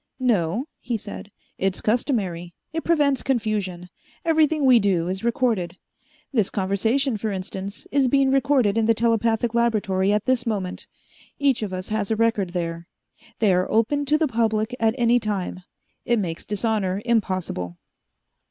"No," 0.19 0.65
he 0.79 0.97
said, 0.97 1.29
"it's 1.59 1.79
customary. 1.79 2.55
It 2.73 2.83
prevents 2.83 3.21
confusion. 3.21 3.87
Everything 4.25 4.65
we 4.65 4.79
do 4.79 5.07
is 5.07 5.23
recorded. 5.23 5.77
This 6.33 6.49
conversation, 6.49 7.17
for 7.17 7.31
instance, 7.31 7.85
is 7.91 8.07
being 8.07 8.31
recorded 8.31 8.79
in 8.79 8.87
the 8.87 8.95
telepathic 8.95 9.53
laboratory 9.53 10.11
at 10.11 10.25
this 10.25 10.47
moment 10.47 10.87
each 11.37 11.61
of 11.61 11.71
us 11.71 11.89
has 11.89 12.09
a 12.09 12.15
record 12.15 12.49
there. 12.53 12.87
They 13.37 13.53
are 13.53 13.69
open 13.69 14.05
to 14.05 14.17
the 14.17 14.27
public 14.27 14.75
at 14.79 14.95
any 14.97 15.19
time. 15.19 15.61
It 16.03 16.17
makes 16.17 16.47
dishonor 16.47 17.03
impossible." 17.05 17.77